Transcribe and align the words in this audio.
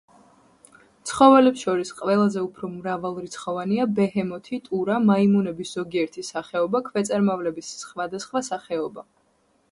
ცხოველებს 1.09 1.65
შორის 1.65 1.89
ყველაზე 1.97 2.39
უფრო 2.45 2.69
მრავალრიცხოვანია 2.77 3.85
ბეჰემოთი, 3.99 4.59
ტურა, 4.69 4.95
მაიმუნების 5.09 5.73
ზოგიერთი 5.81 6.23
სახეობა, 6.31 6.81
ქვეწარმავლების 6.87 7.69
სხვადასხვა 7.83 8.43
სახეობა. 8.49 9.05